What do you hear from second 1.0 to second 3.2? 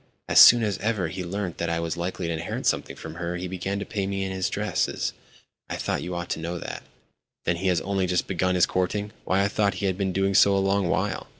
he learnt that I was likely to inherit something from